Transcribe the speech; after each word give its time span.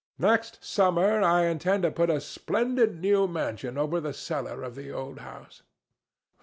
Next 0.17 0.65
summer 0.65 1.21
I 1.21 1.45
intend 1.45 1.83
to 1.83 1.91
put 1.91 2.09
a 2.09 2.19
splendid 2.19 2.99
new 3.01 3.27
mansion 3.27 3.77
over 3.77 3.99
the 3.99 4.13
cellar 4.13 4.63
of 4.63 4.73
the 4.73 4.91
old 4.91 5.19
house." 5.19 5.61